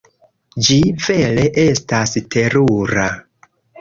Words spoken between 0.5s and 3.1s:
Ĝi vere estas terura.